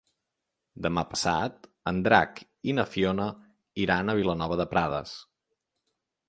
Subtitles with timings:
[0.85, 2.41] Demà passat en Drac
[2.73, 3.27] i na Fiona
[3.85, 5.15] iran a Vilanova de Prades.